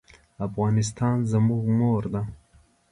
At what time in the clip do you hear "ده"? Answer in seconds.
2.13-2.21